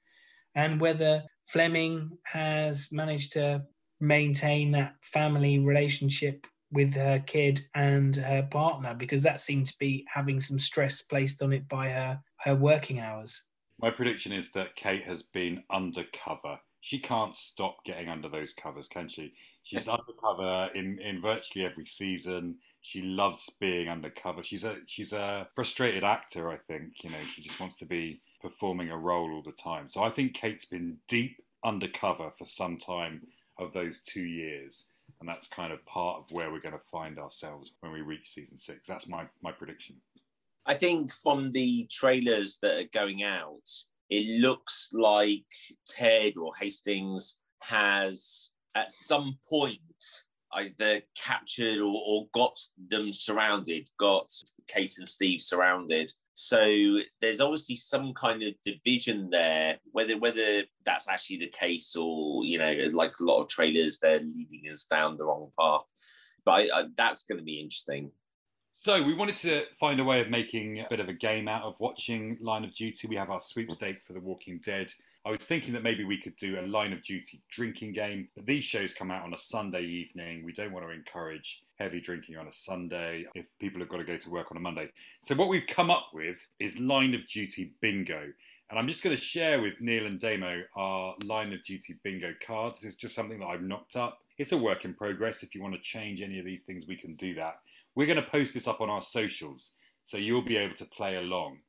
And 0.55 0.79
whether 0.79 1.23
Fleming 1.47 2.17
has 2.23 2.89
managed 2.91 3.33
to 3.33 3.65
maintain 3.99 4.71
that 4.71 4.95
family 5.03 5.59
relationship 5.59 6.47
with 6.71 6.93
her 6.93 7.19
kid 7.19 7.59
and 7.75 8.15
her 8.15 8.43
partner 8.43 8.93
because 8.93 9.23
that 9.23 9.41
seemed 9.41 9.67
to 9.67 9.77
be 9.77 10.05
having 10.07 10.39
some 10.39 10.57
stress 10.57 11.01
placed 11.01 11.43
on 11.43 11.51
it 11.51 11.67
by 11.67 11.89
her 11.89 12.19
her 12.43 12.55
working 12.55 12.99
hours. 12.99 13.43
My 13.79 13.89
prediction 13.89 14.31
is 14.31 14.51
that 14.51 14.75
Kate 14.75 15.03
has 15.03 15.23
been 15.23 15.63
undercover. 15.69 16.59
She 16.81 16.99
can't 16.99 17.35
stop 17.35 17.83
getting 17.85 18.09
under 18.09 18.29
those 18.29 18.53
covers, 18.53 18.87
can 18.87 19.09
she? 19.09 19.33
She's 19.63 19.87
undercover 19.87 20.69
in, 20.75 20.99
in 20.99 21.21
virtually 21.21 21.65
every 21.65 21.85
season. 21.85 22.57
She 22.81 23.01
loves 23.01 23.49
being 23.59 23.89
undercover. 23.89 24.43
She's 24.43 24.63
a 24.63 24.77
she's 24.87 25.13
a 25.13 25.47
frustrated 25.55 26.03
actor, 26.03 26.49
I 26.49 26.57
think. 26.57 27.03
You 27.03 27.11
know, 27.11 27.23
she 27.33 27.41
just 27.41 27.59
wants 27.59 27.77
to 27.77 27.85
be 27.85 28.21
performing 28.41 28.89
a 28.89 28.97
role 28.97 29.31
all 29.31 29.43
the 29.43 29.51
time. 29.51 29.89
So 29.89 30.01
I 30.01 30.09
think 30.09 30.33
Kate's 30.33 30.65
been 30.65 30.97
deep 31.07 31.37
undercover 31.63 32.31
for 32.37 32.45
some 32.45 32.77
time 32.77 33.27
of 33.59 33.73
those 33.73 33.99
two 33.99 34.23
years 34.23 34.85
and 35.19 35.29
that's 35.29 35.47
kind 35.47 35.71
of 35.71 35.85
part 35.85 36.17
of 36.17 36.31
where 36.31 36.51
we're 36.51 36.59
going 36.59 36.73
to 36.73 36.81
find 36.91 37.19
ourselves 37.19 37.71
when 37.81 37.91
we 37.91 38.01
reach 38.01 38.33
season 38.33 38.57
six. 38.57 38.87
That's 38.87 39.07
my 39.07 39.25
my 39.41 39.51
prediction. 39.51 39.95
I 40.65 40.73
think 40.75 41.11
from 41.11 41.51
the 41.51 41.87
trailers 41.91 42.57
that 42.61 42.79
are 42.79 42.89
going 42.93 43.23
out, 43.23 43.67
it 44.09 44.41
looks 44.41 44.89
like 44.93 45.45
Ted 45.87 46.37
or 46.37 46.53
Hastings 46.59 47.37
has 47.63 48.51
at 48.75 48.91
some 48.91 49.37
point 49.49 49.79
either 50.53 51.01
captured 51.15 51.79
or, 51.79 52.01
or 52.05 52.27
got 52.33 52.59
them 52.89 53.13
surrounded, 53.13 53.89
got 53.97 54.29
Kate 54.67 54.93
and 54.97 55.07
Steve 55.07 55.41
surrounded. 55.41 56.11
So 56.33 56.99
there's 57.19 57.41
obviously 57.41 57.75
some 57.75 58.13
kind 58.13 58.41
of 58.43 58.53
division 58.63 59.29
there, 59.29 59.77
whether 59.91 60.17
whether 60.17 60.63
that's 60.85 61.07
actually 61.09 61.37
the 61.37 61.47
case 61.49 61.95
or 61.95 62.43
you 62.45 62.57
know, 62.57 62.73
like 62.93 63.13
a 63.19 63.23
lot 63.23 63.41
of 63.41 63.49
trailers, 63.49 63.99
they're 63.99 64.19
leading 64.19 64.71
us 64.71 64.85
down 64.85 65.17
the 65.17 65.25
wrong 65.25 65.51
path. 65.59 65.85
But 66.43 66.51
I, 66.51 66.79
I, 66.79 66.85
that's 66.97 67.23
going 67.23 67.37
to 67.37 67.43
be 67.43 67.59
interesting. 67.59 68.11
So 68.83 69.03
we 69.03 69.13
wanted 69.13 69.35
to 69.35 69.65
find 69.79 69.99
a 69.99 70.03
way 70.03 70.21
of 70.21 70.31
making 70.31 70.79
a 70.79 70.87
bit 70.89 70.99
of 70.99 71.07
a 71.07 71.13
game 71.13 71.47
out 71.47 71.61
of 71.61 71.79
watching 71.79 72.39
Line 72.41 72.63
of 72.63 72.73
Duty. 72.73 73.07
We 73.07 73.15
have 73.15 73.29
our 73.29 73.39
sweepstake 73.39 74.01
for 74.03 74.13
The 74.13 74.19
Walking 74.19 74.59
Dead. 74.65 74.91
I 75.23 75.29
was 75.29 75.41
thinking 75.41 75.73
that 75.73 75.83
maybe 75.83 76.03
we 76.03 76.19
could 76.19 76.35
do 76.35 76.59
a 76.59 76.65
Line 76.65 76.91
of 76.91 77.03
Duty 77.03 77.43
drinking 77.51 77.93
game. 77.93 78.29
But 78.35 78.47
these 78.47 78.63
shows 78.63 78.91
come 78.91 79.11
out 79.11 79.23
on 79.23 79.35
a 79.35 79.37
Sunday 79.37 79.83
evening. 79.83 80.43
We 80.43 80.51
don't 80.51 80.71
want 80.71 80.83
to 80.87 80.91
encourage 80.91 81.61
heavy 81.77 82.01
drinking 82.01 82.37
on 82.37 82.47
a 82.47 82.53
Sunday 82.53 83.27
if 83.35 83.45
people 83.59 83.79
have 83.81 83.89
got 83.89 83.97
to 83.97 84.03
go 84.03 84.17
to 84.17 84.29
work 84.31 84.47
on 84.49 84.57
a 84.57 84.59
Monday. 84.59 84.89
So 85.21 85.35
what 85.35 85.47
we've 85.47 85.67
come 85.67 85.91
up 85.91 86.07
with 86.11 86.37
is 86.59 86.79
Line 86.79 87.13
of 87.13 87.27
Duty 87.27 87.73
bingo. 87.81 88.33
And 88.71 88.79
I'm 88.79 88.87
just 88.87 89.03
going 89.03 89.15
to 89.15 89.21
share 89.21 89.61
with 89.61 89.79
Neil 89.79 90.07
and 90.07 90.19
Damo 90.19 90.63
our 90.75 91.13
Line 91.23 91.53
of 91.53 91.63
Duty 91.63 91.99
bingo 92.01 92.33
cards. 92.43 92.83
It's 92.83 92.95
just 92.95 93.13
something 93.13 93.41
that 93.41 93.45
I've 93.45 93.61
knocked 93.61 93.95
up. 93.95 94.17
It's 94.39 94.53
a 94.53 94.57
work 94.57 94.85
in 94.85 94.95
progress. 94.95 95.43
If 95.43 95.53
you 95.53 95.61
want 95.61 95.75
to 95.75 95.81
change 95.81 96.19
any 96.23 96.39
of 96.39 96.45
these 96.45 96.63
things, 96.63 96.87
we 96.87 96.95
can 96.95 97.13
do 97.13 97.35
that. 97.35 97.59
We're 97.95 98.07
going 98.07 98.23
to 98.23 98.29
post 98.29 98.53
this 98.53 98.67
up 98.67 98.81
on 98.81 98.89
our 98.89 99.01
socials, 99.01 99.73
so 100.05 100.17
you'll 100.17 100.41
be 100.41 100.57
able 100.57 100.75
to 100.75 100.85
play 100.85 101.15
along. 101.15 101.59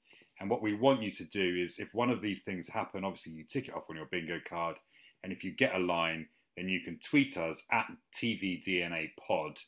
And 0.41 0.49
what 0.51 0.63
we 0.63 0.75
want 0.75 1.03
you 1.03 1.11
to 1.11 1.25
do 1.25 1.57
is, 1.63 1.79
if 1.79 1.93
one 1.93 2.11
of 2.11 2.21
these 2.21 2.43
things 2.43 2.69
happen, 2.69 3.05
obviously 3.05 3.33
you 3.33 3.45
tick 3.45 3.69
it 3.69 3.75
off 3.75 3.91
on 3.91 3.97
your 3.97 4.07
bingo 4.07 4.39
card, 4.49 4.77
and 5.23 5.33
if 5.33 5.45
you 5.45 5.53
get 5.53 5.75
a 5.75 5.79
line, 5.79 6.27
then 6.57 6.69
you 6.69 6.81
can 6.81 6.99
tweet 6.99 7.37
us 7.37 7.63
at 7.71 7.87
TVDNA 8.21 9.11
Pod, 9.27 9.59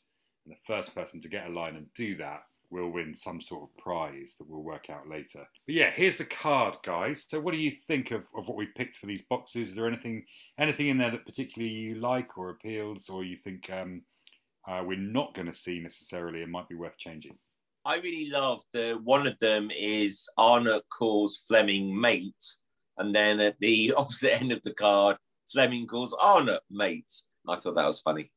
and 0.45 0.53
the 0.53 0.59
first 0.67 0.93
person 0.93 1.21
to 1.21 1.29
get 1.29 1.47
a 1.47 1.53
line 1.53 1.75
and 1.75 1.87
do 1.95 2.17
that 2.17 2.43
will 2.69 2.89
win 2.89 3.15
some 3.15 3.41
sort 3.41 3.63
of 3.63 3.77
prize 3.77 4.35
that 4.37 4.49
we'll 4.49 4.63
work 4.63 4.89
out 4.89 5.07
later. 5.07 5.47
But 5.65 5.75
yeah, 5.75 5.91
here's 5.91 6.17
the 6.17 6.25
card, 6.25 6.75
guys. 6.83 7.25
So 7.27 7.39
what 7.39 7.51
do 7.51 7.57
you 7.57 7.71
think 7.87 8.11
of, 8.11 8.25
of 8.35 8.47
what 8.47 8.57
we 8.57 8.67
picked 8.75 8.97
for 8.97 9.05
these 9.05 9.23
boxes? 9.23 9.69
Is 9.69 9.75
there 9.75 9.87
anything 9.87 10.25
anything 10.59 10.87
in 10.87 10.97
there 10.97 11.11
that 11.11 11.25
particularly 11.25 11.73
you 11.73 11.95
like 11.95 12.37
or 12.37 12.49
appeals, 12.49 13.09
or 13.09 13.23
you 13.23 13.37
think 13.37 13.69
um, 13.71 14.01
uh, 14.67 14.83
we're 14.85 14.97
not 14.97 15.33
going 15.33 15.47
to 15.47 15.53
see 15.53 15.79
necessarily 15.79 16.41
and 16.41 16.51
might 16.51 16.67
be 16.67 16.75
worth 16.75 16.97
changing. 16.97 17.37
I 17.85 17.97
really 17.97 18.31
love 18.31 18.63
the 18.73 18.99
one 19.03 19.27
of 19.27 19.37
them 19.39 19.69
is 19.75 20.27
Arnott 20.37 20.83
calls 20.89 21.43
Fleming 21.47 21.99
mate, 21.99 22.33
and 22.97 23.13
then 23.13 23.39
at 23.39 23.59
the 23.59 23.93
opposite 23.97 24.41
end 24.41 24.51
of 24.51 24.61
the 24.63 24.73
card, 24.73 25.17
Fleming 25.51 25.85
calls 25.85 26.15
Arnott 26.19 26.61
mate. 26.71 27.11
I 27.47 27.59
thought 27.59 27.75
that 27.75 27.85
was 27.85 28.01
funny. 28.01 28.31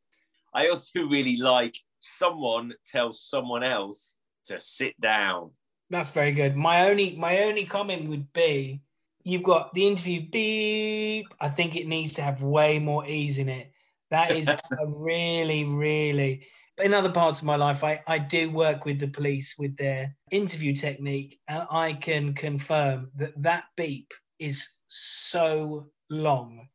I 0.53 0.69
also 0.69 1.01
really 1.01 1.39
like 1.39 1.75
someone 1.99 2.75
tells 2.85 3.23
someone 3.23 3.63
else 3.63 4.17
to 4.47 4.59
sit 4.59 4.99
down. 5.01 5.51
That's 5.91 6.13
very 6.13 6.33
good. 6.33 6.55
My 6.55 6.91
only 6.91 7.17
my 7.17 7.45
only 7.45 7.65
comment 7.65 8.09
would 8.11 8.31
be 8.35 8.83
you've 9.25 9.43
got 9.43 9.73
the 9.73 9.87
interview 9.87 10.29
beep. 10.31 11.27
I 11.41 11.49
think 11.49 11.75
it 11.77 11.87
needs 11.87 12.15
to 12.15 12.23
have 12.23 12.43
way 12.43 12.79
more 12.79 13.07
ease 13.07 13.39
in 13.39 13.49
it. 13.49 13.73
That 14.11 14.33
is 14.33 14.49
a 14.49 14.59
really, 14.87 15.65
really. 15.65 16.47
In 16.83 16.95
other 16.95 17.11
parts 17.11 17.41
of 17.41 17.47
my 17.47 17.57
life, 17.57 17.83
I, 17.83 18.01
I 18.07 18.19
do 18.19 18.51
work 18.51 18.85
with 18.85 19.01
the 19.01 19.09
police 19.09 19.57
with 19.59 19.77
their 19.77 20.15
interview 20.31 20.73
technique, 20.73 21.41
and 21.49 21.67
I 21.71 21.95
can 21.95 22.35
confirm 22.35 23.11
that 23.17 23.33
that 23.43 23.65
beep 23.77 24.13
is 24.39 24.81
so 24.87 25.91
long. 26.09 26.69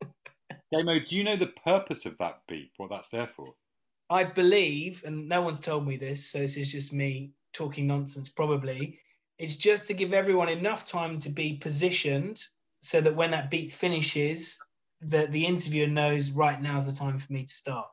Damo, 0.72 1.00
do 1.00 1.16
you 1.16 1.24
know 1.24 1.36
the 1.36 1.48
purpose 1.64 2.06
of 2.06 2.16
that 2.18 2.42
beep? 2.46 2.72
What 2.76 2.90
that's 2.90 3.08
there 3.08 3.26
for? 3.26 3.54
I 4.10 4.24
believe, 4.24 5.02
and 5.04 5.28
no 5.28 5.42
one's 5.42 5.60
told 5.60 5.86
me 5.86 5.96
this, 5.96 6.30
so 6.30 6.38
this 6.38 6.56
is 6.56 6.72
just 6.72 6.92
me 6.92 7.32
talking 7.52 7.86
nonsense, 7.86 8.28
probably. 8.28 8.98
It's 9.38 9.56
just 9.56 9.86
to 9.88 9.94
give 9.94 10.14
everyone 10.14 10.48
enough 10.48 10.84
time 10.84 11.18
to 11.20 11.30
be 11.30 11.54
positioned 11.54 12.42
so 12.80 13.00
that 13.00 13.14
when 13.14 13.30
that 13.32 13.50
beep 13.50 13.72
finishes, 13.72 14.58
the, 15.00 15.26
the 15.26 15.46
interviewer 15.46 15.86
knows 15.86 16.30
right 16.30 16.60
now 16.60 16.78
is 16.78 16.86
the 16.86 16.98
time 16.98 17.18
for 17.18 17.32
me 17.32 17.44
to 17.44 17.52
start. 17.52 17.86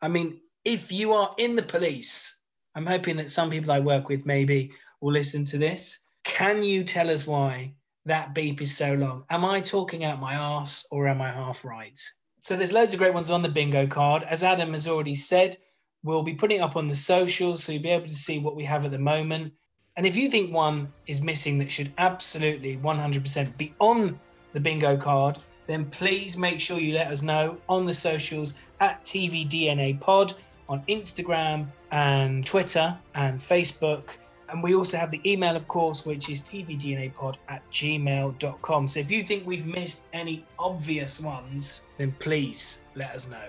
I 0.00 0.08
mean, 0.08 0.40
if 0.64 0.92
you 0.92 1.12
are 1.12 1.34
in 1.38 1.56
the 1.56 1.62
police, 1.62 2.38
I'm 2.74 2.86
hoping 2.86 3.16
that 3.16 3.30
some 3.30 3.50
people 3.50 3.72
I 3.72 3.80
work 3.80 4.08
with 4.08 4.26
maybe 4.26 4.72
will 5.00 5.12
listen 5.12 5.44
to 5.46 5.58
this. 5.58 6.04
Can 6.24 6.62
you 6.62 6.84
tell 6.84 7.10
us 7.10 7.26
why 7.26 7.74
that 8.06 8.34
beep 8.34 8.62
is 8.62 8.76
so 8.76 8.94
long? 8.94 9.24
Am 9.30 9.44
I 9.44 9.60
talking 9.60 10.04
out 10.04 10.20
my 10.20 10.34
ass 10.34 10.86
or 10.90 11.08
am 11.08 11.20
I 11.20 11.32
half 11.32 11.64
right? 11.64 11.98
So 12.40 12.56
there's 12.56 12.72
loads 12.72 12.94
of 12.94 12.98
great 12.98 13.14
ones 13.14 13.30
on 13.30 13.42
the 13.42 13.48
bingo 13.48 13.86
card. 13.86 14.22
As 14.24 14.42
Adam 14.42 14.72
has 14.72 14.88
already 14.88 15.14
said, 15.14 15.56
we'll 16.02 16.22
be 16.22 16.34
putting 16.34 16.58
it 16.58 16.60
up 16.60 16.76
on 16.76 16.88
the 16.88 16.94
social 16.94 17.56
so 17.56 17.72
you'll 17.72 17.82
be 17.82 17.90
able 17.90 18.06
to 18.06 18.14
see 18.14 18.38
what 18.38 18.56
we 18.56 18.64
have 18.64 18.84
at 18.84 18.90
the 18.90 18.98
moment. 18.98 19.52
And 19.96 20.06
if 20.06 20.16
you 20.16 20.30
think 20.30 20.52
one 20.52 20.92
is 21.06 21.22
missing 21.22 21.58
that 21.58 21.70
should 21.70 21.92
absolutely 21.98 22.78
100% 22.78 23.56
be 23.58 23.74
on 23.78 24.18
the 24.52 24.60
bingo 24.60 24.96
card, 24.96 25.38
then 25.72 25.86
please 25.86 26.36
make 26.36 26.60
sure 26.60 26.78
you 26.78 26.92
let 26.92 27.06
us 27.06 27.22
know 27.22 27.56
on 27.68 27.86
the 27.86 27.94
socials 27.94 28.54
at 28.80 29.02
TVDNA 29.04 29.98
Pod 30.00 30.34
on 30.68 30.82
Instagram 30.88 31.66
and 31.90 32.44
Twitter 32.44 32.96
and 33.14 33.38
Facebook. 33.38 34.16
And 34.48 34.62
we 34.62 34.74
also 34.74 34.98
have 34.98 35.10
the 35.10 35.20
email, 35.30 35.56
of 35.56 35.66
course, 35.68 36.04
which 36.04 36.28
is 36.28 36.42
tvdnapod 36.42 37.36
at 37.48 37.62
gmail.com. 37.70 38.88
So 38.88 39.00
if 39.00 39.10
you 39.10 39.22
think 39.22 39.46
we've 39.46 39.66
missed 39.66 40.04
any 40.12 40.44
obvious 40.58 41.20
ones, 41.20 41.86
then 41.96 42.12
please 42.18 42.84
let 42.94 43.14
us 43.14 43.30
know. 43.30 43.48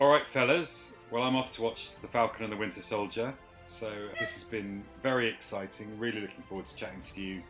All 0.00 0.08
right, 0.08 0.26
fellas. 0.32 0.94
Well, 1.10 1.22
I'm 1.22 1.36
off 1.36 1.52
to 1.52 1.62
watch 1.62 1.90
The 2.00 2.08
Falcon 2.08 2.44
and 2.44 2.52
the 2.52 2.56
Winter 2.56 2.80
Soldier. 2.80 3.34
So 3.66 3.92
this 4.18 4.32
has 4.32 4.44
been 4.44 4.82
very 5.02 5.28
exciting. 5.28 5.98
Really 5.98 6.20
looking 6.20 6.42
forward 6.48 6.66
to 6.66 6.74
chatting 6.74 7.02
to 7.14 7.20
you 7.20 7.42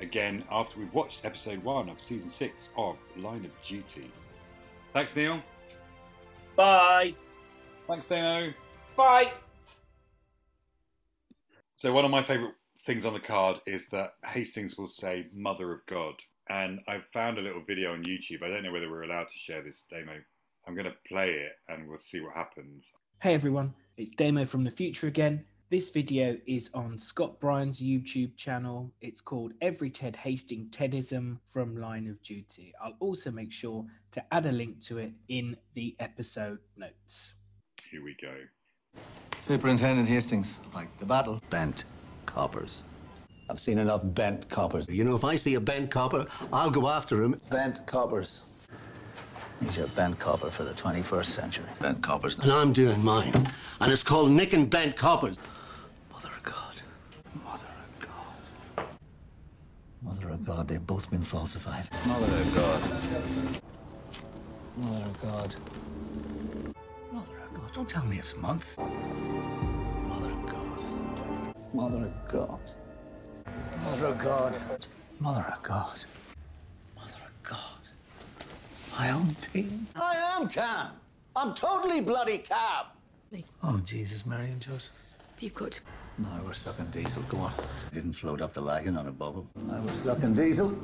again 0.00 0.44
after 0.50 0.78
we've 0.78 0.92
watched 0.92 1.24
episode 1.24 1.62
one 1.62 1.88
of 1.88 2.00
season 2.00 2.30
six 2.30 2.70
of 2.76 2.96
Line 3.16 3.44
of 3.44 3.50
Duty. 3.62 4.10
Thanks, 4.92 5.14
Neil. 5.14 5.42
Bye. 6.56 7.14
Thanks, 7.86 8.06
Damo. 8.06 8.52
Bye. 8.96 9.32
So, 11.76 11.92
one 11.92 12.04
of 12.04 12.10
my 12.10 12.22
favourite 12.22 12.54
things 12.84 13.04
on 13.04 13.12
the 13.12 13.20
card 13.20 13.60
is 13.66 13.86
that 13.88 14.14
Hastings 14.24 14.76
will 14.76 14.88
say 14.88 15.26
Mother 15.32 15.72
of 15.72 15.84
God. 15.86 16.14
And 16.48 16.80
I've 16.88 17.04
found 17.12 17.38
a 17.38 17.42
little 17.42 17.62
video 17.66 17.92
on 17.92 18.02
YouTube. 18.04 18.42
I 18.42 18.48
don't 18.48 18.62
know 18.62 18.72
whether 18.72 18.90
we're 18.90 19.02
allowed 19.02 19.28
to 19.28 19.38
share 19.38 19.62
this 19.62 19.84
demo. 19.90 20.14
I'm 20.66 20.74
going 20.74 20.86
to 20.86 20.94
play 21.06 21.30
it 21.30 21.52
and 21.68 21.88
we'll 21.88 21.98
see 21.98 22.20
what 22.20 22.34
happens. 22.34 22.92
Hey 23.20 23.34
everyone, 23.34 23.74
it's 23.96 24.10
Damo 24.10 24.44
from 24.44 24.64
the 24.64 24.70
future 24.70 25.06
again. 25.06 25.44
This 25.70 25.90
video 25.90 26.34
is 26.46 26.70
on 26.72 26.96
Scott 26.96 27.38
Bryan's 27.40 27.78
YouTube 27.78 28.34
channel. 28.36 28.90
It's 29.02 29.20
called 29.20 29.52
Every 29.60 29.90
Ted 29.90 30.16
Hastings 30.16 30.74
Tedism 30.74 31.36
from 31.44 31.76
Line 31.76 32.08
of 32.08 32.22
Duty. 32.22 32.72
I'll 32.82 32.96
also 33.00 33.30
make 33.30 33.52
sure 33.52 33.84
to 34.12 34.24
add 34.32 34.46
a 34.46 34.52
link 34.52 34.80
to 34.84 34.96
it 34.96 35.12
in 35.28 35.58
the 35.74 35.94
episode 36.00 36.58
notes. 36.78 37.34
Here 37.90 38.02
we 38.02 38.16
go. 38.18 38.34
Superintendent 39.42 40.08
Hastings, 40.08 40.58
like 40.74 40.88
the 41.00 41.04
battle. 41.04 41.42
Bent 41.50 41.84
coppers. 42.24 42.82
I've 43.50 43.60
seen 43.60 43.76
enough 43.76 44.00
bent 44.02 44.48
coppers. 44.48 44.88
You 44.88 45.04
know, 45.04 45.16
if 45.16 45.24
I 45.24 45.36
see 45.36 45.56
a 45.56 45.60
bent 45.60 45.90
copper, 45.90 46.24
I'll 46.50 46.70
go 46.70 46.88
after 46.88 47.22
him. 47.22 47.38
Bent 47.50 47.84
coppers. 47.84 48.64
He's 49.60 49.76
your 49.76 49.88
bent 49.88 50.18
copper 50.18 50.48
for 50.48 50.64
the 50.64 50.72
21st 50.72 51.26
century. 51.26 51.66
Bent 51.78 52.02
coppers. 52.02 52.38
And 52.38 52.50
I'm 52.50 52.72
doing 52.72 53.04
mine. 53.04 53.34
And 53.82 53.92
it's 53.92 54.02
called 54.02 54.30
nicking 54.30 54.66
bent 54.66 54.96
coppers. 54.96 55.38
Mother 56.12 56.30
of 56.36 56.42
God. 56.42 56.82
Mother 57.44 57.66
of 57.66 58.08
God. 58.08 58.86
Mother 60.02 60.28
of 60.30 60.37
God, 60.48 60.66
they've 60.66 60.86
both 60.86 61.10
been 61.10 61.22
falsified. 61.22 61.86
Mother 62.06 62.24
of 62.24 62.54
God. 62.54 62.80
Mother 64.78 65.04
of 65.04 65.20
God. 65.20 65.56
Mother 67.12 67.38
of 67.44 67.52
God. 67.52 67.74
Don't 67.74 67.86
tell 67.86 68.06
me 68.06 68.16
it's 68.16 68.34
months. 68.34 68.78
Mother 68.78 70.30
of 70.30 70.46
God. 70.46 70.84
Mother 71.74 72.04
of 72.06 72.28
God. 72.28 72.60
Mother 73.84 74.06
of 74.06 74.18
God. 74.18 74.58
Mother 75.20 75.42
of 75.52 75.62
God. 75.62 76.06
Mother 76.96 77.18
of 77.26 77.42
God. 77.42 77.82
My 78.98 79.10
own 79.10 79.34
team. 79.34 79.86
I 79.96 80.38
am 80.40 80.48
calm. 80.48 80.92
I'm 81.36 81.52
totally 81.52 82.00
bloody 82.00 82.38
calm. 82.38 82.86
Oh, 83.62 83.82
Jesus, 83.84 84.24
Mary 84.24 84.46
and 84.46 84.62
Joseph. 84.62 84.94
Be 85.38 85.50
good. 85.50 85.78
No, 86.18 86.28
we're 86.44 86.52
sucking 86.52 86.86
diesel. 86.86 87.22
Go 87.28 87.38
on. 87.38 87.52
Didn't 87.94 88.14
float 88.14 88.42
up 88.42 88.52
the 88.52 88.62
wagon 88.62 88.96
on 88.96 89.06
a 89.06 89.12
bubble. 89.12 89.46
I 89.70 89.78
was 89.78 89.96
sucking 89.96 90.34
diesel. 90.34 90.76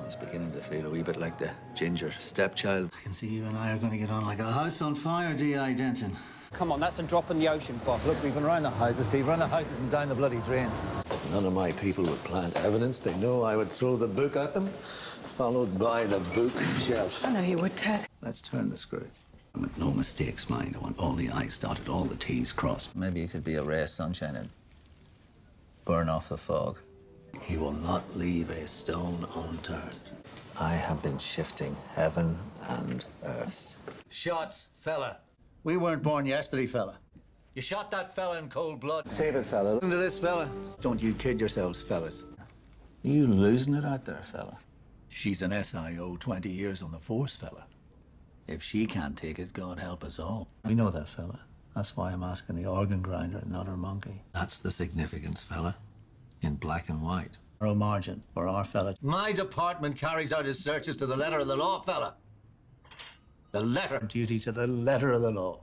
I 0.00 0.04
was 0.04 0.16
beginning 0.16 0.50
to 0.52 0.58
feel 0.58 0.86
a 0.86 0.90
wee 0.90 1.02
bit 1.02 1.16
like 1.16 1.38
the 1.38 1.50
ginger 1.76 2.10
stepchild. 2.10 2.90
I 2.98 3.02
can 3.02 3.12
see 3.12 3.28
you 3.28 3.44
and 3.44 3.56
I 3.56 3.70
are 3.72 3.78
going 3.78 3.92
to 3.92 3.96
get 3.98 4.10
on 4.10 4.24
like 4.24 4.40
a 4.40 4.50
house 4.50 4.82
on 4.82 4.96
fire, 4.96 5.34
D.I. 5.34 5.72
Denton. 5.74 6.16
Come 6.52 6.72
on, 6.72 6.80
that's 6.80 6.98
a 6.98 7.04
drop 7.04 7.30
in 7.30 7.38
the 7.38 7.46
ocean, 7.46 7.80
boss. 7.84 8.08
Look, 8.08 8.20
we've 8.24 8.34
been 8.34 8.44
around 8.44 8.64
the 8.64 8.70
houses, 8.70 9.06
Steve. 9.06 9.28
Around 9.28 9.38
the 9.38 9.46
houses 9.46 9.78
and 9.78 9.88
down 9.88 10.08
the 10.08 10.14
bloody 10.16 10.38
drains. 10.38 10.90
None 11.30 11.46
of 11.46 11.52
my 11.52 11.70
people 11.72 12.02
would 12.04 12.24
plant 12.24 12.56
evidence. 12.56 12.98
They 12.98 13.16
know 13.18 13.42
I 13.42 13.56
would 13.56 13.68
throw 13.68 13.96
the 13.96 14.08
book 14.08 14.34
at 14.34 14.52
them, 14.52 14.66
followed 14.66 15.78
by 15.78 16.06
the 16.06 16.18
bookshelf. 16.34 17.24
I 17.24 17.32
know 17.34 17.40
you 17.40 17.58
would, 17.58 17.76
Ted. 17.76 18.06
Let's 18.20 18.42
turn 18.42 18.68
the 18.68 18.76
screw. 18.76 19.06
I 19.54 19.58
want 19.60 19.78
no 19.78 19.92
mistakes, 19.92 20.50
mind. 20.50 20.74
I 20.76 20.80
want 20.80 20.98
all 20.98 21.12
the 21.12 21.30
I's 21.30 21.58
dotted, 21.58 21.88
all 21.88 22.04
the 22.04 22.16
T's 22.16 22.52
crossed. 22.52 22.96
Maybe 22.96 23.20
you 23.20 23.28
could 23.28 23.44
be 23.44 23.54
a 23.54 23.62
ray 23.62 23.82
of 23.82 23.90
sunshine 23.90 24.36
and 24.36 24.48
burn 25.84 26.08
off 26.08 26.28
the 26.28 26.36
fog. 26.36 26.78
He 27.40 27.56
will 27.56 27.72
not 27.72 28.16
leave 28.16 28.50
a 28.50 28.66
stone 28.66 29.26
unturned. 29.36 30.00
I 30.60 30.72
have 30.72 31.02
been 31.02 31.18
shifting 31.18 31.76
heaven 31.94 32.36
and 32.68 33.04
earth. 33.24 33.76
Shots, 34.08 34.68
fella. 34.74 35.18
We 35.62 35.76
weren't 35.76 36.02
born 36.02 36.26
yesterday, 36.26 36.66
fella. 36.66 36.98
You 37.54 37.62
shot 37.62 37.90
that 37.92 38.14
fella 38.14 38.38
in 38.38 38.48
cold 38.48 38.80
blood. 38.80 39.12
Save 39.12 39.36
it, 39.36 39.46
fella. 39.46 39.74
Listen 39.74 39.90
to 39.90 39.96
this, 39.96 40.18
fella. 40.18 40.50
Don't 40.80 41.00
you 41.00 41.14
kid 41.14 41.38
yourselves, 41.38 41.80
fellas. 41.80 42.24
Are 42.38 43.08
you 43.08 43.26
losing 43.26 43.74
it 43.74 43.84
out 43.84 44.04
there, 44.04 44.22
fella? 44.22 44.58
She's 45.08 45.42
an 45.42 45.52
SIO, 45.52 46.18
20 46.18 46.50
years 46.50 46.82
on 46.82 46.90
the 46.90 46.98
force, 46.98 47.36
fella. 47.36 47.66
If 48.46 48.62
she 48.62 48.86
can't 48.86 49.16
take 49.16 49.38
it, 49.38 49.52
God 49.52 49.78
help 49.78 50.04
us 50.04 50.18
all. 50.18 50.48
We 50.64 50.74
know 50.74 50.90
that, 50.90 51.08
fella. 51.08 51.40
That's 51.74 51.96
why 51.96 52.12
I'm 52.12 52.22
asking 52.22 52.56
the 52.56 52.66
organ 52.66 53.02
grinder 53.02 53.38
and 53.38 53.50
not 53.50 53.66
her 53.66 53.76
monkey. 53.76 54.22
That's 54.32 54.62
the 54.62 54.70
significance, 54.70 55.42
fella. 55.42 55.76
In 56.42 56.56
black 56.56 56.88
and 56.88 57.02
white. 57.02 57.36
Narrow 57.60 57.74
margin 57.74 58.22
for 58.34 58.46
our 58.46 58.64
fella. 58.64 58.94
My 59.00 59.32
department 59.32 59.96
carries 59.96 60.32
out 60.32 60.44
his 60.44 60.62
searches 60.62 60.96
to 60.98 61.06
the 61.06 61.16
letter 61.16 61.38
of 61.38 61.46
the 61.46 61.56
law, 61.56 61.80
fella. 61.80 62.14
The 63.52 63.60
letter. 63.60 64.00
Duty 64.08 64.38
to 64.40 64.52
the 64.52 64.66
letter 64.66 65.12
of 65.12 65.22
the 65.22 65.30
law. 65.30 65.62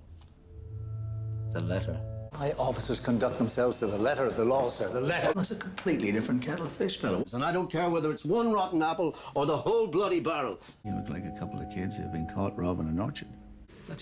The 1.53 1.61
letter. 1.61 1.99
My 2.39 2.53
officers 2.53 2.99
conduct 2.99 3.37
themselves 3.37 3.79
to 3.79 3.87
the 3.87 3.97
letter 3.97 4.25
of 4.25 4.37
the 4.37 4.45
law, 4.45 4.69
sir. 4.69 4.89
The 4.89 5.01
letter. 5.01 5.33
That's 5.35 5.51
a 5.51 5.55
completely 5.55 6.11
different 6.11 6.41
kettle 6.41 6.65
of 6.65 6.71
fish, 6.71 6.97
fellow. 6.97 7.23
And 7.33 7.43
I 7.43 7.51
don't 7.51 7.69
care 7.69 7.89
whether 7.89 8.09
it's 8.09 8.25
one 8.25 8.51
rotten 8.51 8.81
apple 8.81 9.15
or 9.35 9.45
the 9.45 9.55
whole 9.55 9.85
bloody 9.85 10.19
barrel. 10.19 10.59
You 10.85 10.95
look 10.95 11.09
like 11.09 11.25
a 11.25 11.37
couple 11.37 11.59
of 11.59 11.69
kids 11.69 11.97
who've 11.97 12.11
been 12.11 12.27
caught 12.33 12.57
robbing 12.57 12.87
an 12.87 12.99
orchard. 12.99 13.27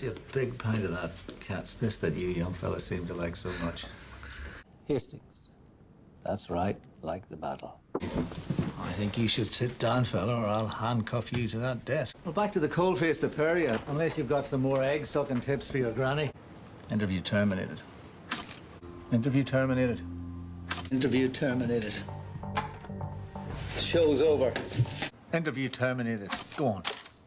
You 0.00 0.12
a 0.12 0.32
big 0.32 0.56
pint 0.56 0.84
of 0.84 0.92
that 0.92 1.10
cat's 1.40 1.74
piss 1.74 1.98
that 1.98 2.14
you 2.14 2.28
young 2.28 2.54
fellas 2.54 2.84
seem 2.84 3.04
to 3.06 3.14
like 3.14 3.34
so 3.34 3.50
much. 3.62 3.84
Hastings. 4.86 5.50
That's 6.24 6.48
right, 6.48 6.78
like 7.02 7.28
the 7.28 7.36
battle. 7.36 7.80
I 8.00 8.92
think 8.92 9.18
you 9.18 9.26
should 9.26 9.52
sit 9.52 9.76
down, 9.80 10.04
fella, 10.04 10.36
or 10.36 10.46
I'll 10.46 10.68
handcuff 10.68 11.32
you 11.36 11.48
to 11.48 11.58
that 11.58 11.84
desk. 11.84 12.16
Well, 12.24 12.32
back 12.32 12.52
to 12.52 12.60
the 12.60 12.68
coal-faced 12.68 13.22
Aperia, 13.22 13.80
unless 13.88 14.16
you've 14.16 14.28
got 14.28 14.46
some 14.46 14.62
more 14.62 14.82
egg-sucking 14.82 15.40
tips 15.40 15.70
for 15.70 15.78
your 15.78 15.90
granny. 15.90 16.30
Interview 16.90 17.20
terminated. 17.20 17.82
Interview 19.12 19.42
terminated. 19.42 20.00
Interview 20.92 21.28
terminated. 21.28 21.94
Show's 23.76 24.22
over. 24.22 24.52
Interview 25.34 25.68
terminated. 25.68 26.30
Go 26.56 26.66
on. 26.66 26.82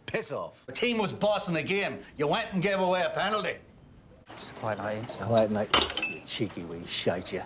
Piss 0.05 0.31
off. 0.31 0.65
The 0.65 0.71
team 0.71 0.97
was 0.97 1.11
bossing 1.11 1.53
the 1.53 1.63
game. 1.63 1.99
You 2.17 2.27
went 2.27 2.47
and 2.53 2.61
gave 2.61 2.79
away 2.79 3.03
a 3.03 3.09
penalty. 3.09 3.55
Just 4.37 4.51
a 4.51 4.53
quiet 4.55 4.77
night. 4.77 5.09
Quiet 5.19 5.51
night. 5.51 5.99
You 6.07 6.21
cheeky 6.25 6.63
wee 6.63 6.85
shite, 6.85 7.33
you. 7.33 7.41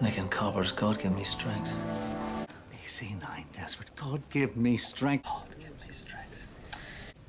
Nicking 0.00 0.28
coppers, 0.28 0.70
God 0.70 1.00
give 1.00 1.14
me 1.14 1.24
strength. 1.24 1.76
AC9, 2.84 3.44
Desperate. 3.52 3.90
God 3.96 4.22
give 4.30 4.56
me 4.56 4.76
strength. 4.76 5.24
God 5.24 5.48
give 5.58 5.70
me 5.86 5.92
strength. 5.92 6.46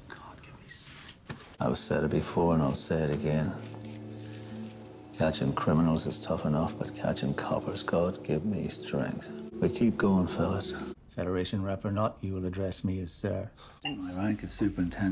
God 0.09 0.37
give 0.43 0.53
me 0.53 0.67
strength. 0.67 1.41
I've 1.59 1.77
said 1.77 2.03
it 2.03 2.11
before 2.11 2.53
and 2.53 2.61
I'll 2.61 2.75
say 2.75 2.97
it 2.97 3.11
again. 3.11 3.51
Catching 5.17 5.53
criminals 5.53 6.07
is 6.07 6.19
tough 6.19 6.45
enough, 6.45 6.77
but 6.77 6.93
catching 6.93 7.33
coppers, 7.35 7.83
God 7.83 8.21
give 8.25 8.45
me 8.45 8.67
strength. 8.67 9.31
We 9.61 9.69
keep 9.69 9.97
going, 9.97 10.27
fellas. 10.27 10.73
Federation 11.15 11.63
rep 11.63 11.85
or 11.85 11.91
not, 11.91 12.17
you 12.19 12.33
will 12.33 12.45
address 12.45 12.83
me 12.83 12.99
as 12.99 13.13
sir. 13.13 13.49
My 13.85 14.13
rank 14.17 14.43
is 14.43 14.51
superintendent. 14.51 15.03